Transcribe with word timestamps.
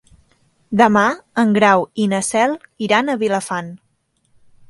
Demà 0.79 1.03
en 1.43 1.51
Grau 1.57 1.85
i 2.05 2.07
na 2.15 2.21
Cel 2.29 2.57
iran 2.87 3.11
a 3.15 3.19
Vilafant. 3.27 3.73